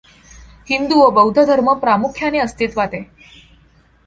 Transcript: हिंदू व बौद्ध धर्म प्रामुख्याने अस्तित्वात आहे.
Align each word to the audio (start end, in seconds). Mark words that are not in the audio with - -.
हिंदू 0.69 0.95
व 1.01 1.09
बौद्ध 1.09 1.43
धर्म 1.45 1.73
प्रामुख्याने 1.73 2.39
अस्तित्वात 2.39 2.93
आहे. 2.93 3.03